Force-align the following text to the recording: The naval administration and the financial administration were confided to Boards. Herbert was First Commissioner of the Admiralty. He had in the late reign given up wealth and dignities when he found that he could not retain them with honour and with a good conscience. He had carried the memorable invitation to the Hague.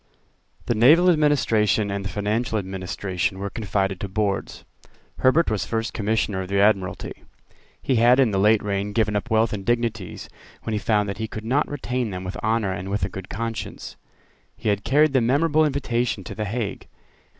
The 0.65 0.73
naval 0.73 1.11
administration 1.11 1.91
and 1.91 2.03
the 2.03 2.09
financial 2.09 2.57
administration 2.57 3.37
were 3.37 3.51
confided 3.51 3.99
to 3.99 4.07
Boards. 4.09 4.65
Herbert 5.19 5.51
was 5.51 5.67
First 5.67 5.93
Commissioner 5.93 6.41
of 6.41 6.47
the 6.47 6.59
Admiralty. 6.59 7.21
He 7.79 7.97
had 7.97 8.19
in 8.19 8.31
the 8.31 8.39
late 8.39 8.63
reign 8.63 8.93
given 8.93 9.15
up 9.15 9.29
wealth 9.29 9.53
and 9.53 9.63
dignities 9.63 10.27
when 10.63 10.73
he 10.73 10.79
found 10.79 11.07
that 11.07 11.19
he 11.19 11.27
could 11.27 11.45
not 11.45 11.69
retain 11.69 12.09
them 12.09 12.23
with 12.23 12.35
honour 12.37 12.71
and 12.71 12.89
with 12.89 13.05
a 13.05 13.09
good 13.09 13.29
conscience. 13.29 13.95
He 14.57 14.69
had 14.69 14.83
carried 14.83 15.13
the 15.13 15.21
memorable 15.21 15.63
invitation 15.65 16.23
to 16.23 16.33
the 16.33 16.45
Hague. 16.45 16.87